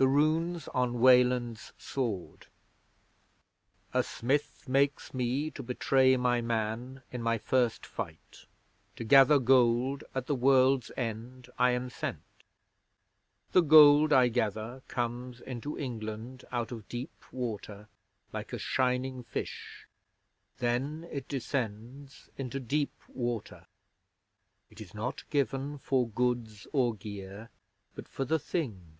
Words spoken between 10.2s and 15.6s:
the world's end I am sent. The Gold I gather Comes